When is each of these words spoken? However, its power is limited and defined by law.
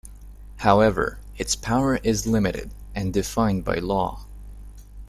However, 0.57 1.19
its 1.37 1.55
power 1.55 1.97
is 1.97 2.25
limited 2.25 2.71
and 2.95 3.13
defined 3.13 3.63
by 3.63 3.75
law. 3.75 4.25